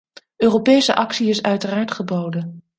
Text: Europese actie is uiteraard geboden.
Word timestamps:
Europese 0.35 0.95
actie 0.95 1.29
is 1.29 1.41
uiteraard 1.41 1.91
geboden. 1.91 2.63